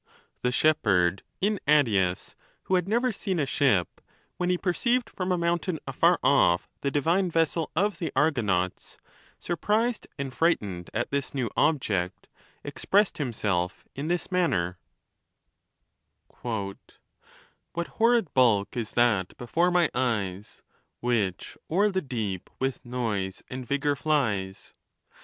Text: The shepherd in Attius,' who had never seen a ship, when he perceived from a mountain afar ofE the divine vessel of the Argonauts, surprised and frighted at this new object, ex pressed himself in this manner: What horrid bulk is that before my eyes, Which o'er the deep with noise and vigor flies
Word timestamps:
The 0.41 0.51
shepherd 0.51 1.21
in 1.41 1.59
Attius,' 1.67 2.33
who 2.63 2.73
had 2.73 2.87
never 2.87 3.13
seen 3.13 3.37
a 3.39 3.45
ship, 3.45 4.01
when 4.37 4.49
he 4.49 4.57
perceived 4.57 5.07
from 5.11 5.31
a 5.31 5.37
mountain 5.37 5.77
afar 5.85 6.17
ofE 6.23 6.65
the 6.81 6.89
divine 6.89 7.29
vessel 7.29 7.69
of 7.75 7.99
the 7.99 8.11
Argonauts, 8.15 8.97
surprised 9.39 10.07
and 10.17 10.33
frighted 10.33 10.89
at 10.91 11.11
this 11.11 11.35
new 11.35 11.51
object, 11.55 12.27
ex 12.65 12.83
pressed 12.83 13.19
himself 13.19 13.85
in 13.93 14.07
this 14.07 14.31
manner: 14.31 14.79
What 16.41 16.79
horrid 17.77 18.33
bulk 18.33 18.75
is 18.75 18.93
that 18.93 19.37
before 19.37 19.69
my 19.69 19.91
eyes, 19.93 20.63
Which 20.99 21.55
o'er 21.69 21.91
the 21.91 22.01
deep 22.01 22.49
with 22.57 22.83
noise 22.83 23.43
and 23.51 23.63
vigor 23.67 23.95
flies 23.95 24.73